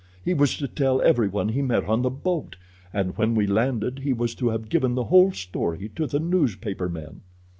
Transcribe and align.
He 0.25 0.33
was 0.33 0.57
to 0.57 0.67
tell 0.67 0.99
every 1.03 1.27
one 1.27 1.49
he 1.49 1.61
met 1.61 1.85
on 1.85 2.01
the 2.01 2.09
boat, 2.09 2.55
and 2.91 3.15
when 3.19 3.35
we 3.35 3.45
landed 3.45 3.99
he 3.99 4.13
was 4.13 4.33
to 4.33 4.49
have 4.49 4.67
given 4.67 4.95
the 4.95 5.03
whole 5.03 5.31
story 5.31 5.91
to 5.95 6.07
the 6.07 6.19
newspaper 6.19 6.89
men. 6.89 7.21